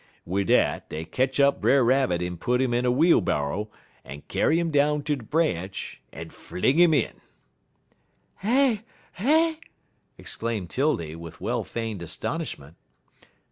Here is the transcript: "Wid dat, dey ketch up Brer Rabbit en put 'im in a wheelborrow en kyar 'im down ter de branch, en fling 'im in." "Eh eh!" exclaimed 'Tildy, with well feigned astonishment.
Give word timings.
"Wid 0.25 0.47
dat, 0.47 0.89
dey 0.89 1.05
ketch 1.05 1.39
up 1.39 1.61
Brer 1.61 1.83
Rabbit 1.83 2.23
en 2.23 2.35
put 2.35 2.59
'im 2.59 2.73
in 2.73 2.87
a 2.87 2.91
wheelborrow 2.91 3.69
en 4.03 4.23
kyar 4.27 4.51
'im 4.51 4.71
down 4.71 5.03
ter 5.03 5.15
de 5.17 5.23
branch, 5.23 6.01
en 6.11 6.31
fling 6.31 6.79
'im 6.79 6.91
in." 6.91 7.21
"Eh 8.41 8.77
eh!" 9.19 9.55
exclaimed 10.17 10.71
'Tildy, 10.71 11.15
with 11.15 11.39
well 11.39 11.63
feigned 11.63 12.01
astonishment. 12.01 12.77